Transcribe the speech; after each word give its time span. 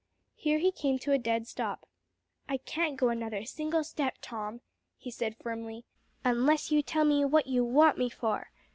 Here 0.33 0.57
he 0.57 0.71
came 0.71 0.97
to 0.97 1.11
a 1.11 1.19
dead 1.19 1.45
stop. 1.47 1.87
"I 2.49 2.57
can't 2.57 2.97
go 2.97 3.09
another 3.09 3.45
single 3.45 3.83
step, 3.83 4.17
Tom," 4.19 4.61
he 4.97 5.11
said 5.11 5.37
firmly, 5.37 5.85
"unless 6.25 6.71
you 6.71 6.81
tell 6.81 7.05
me 7.05 7.23
what 7.23 7.45
you 7.45 7.63
want 7.63 7.99
me 7.99 8.09
for. 8.09 8.49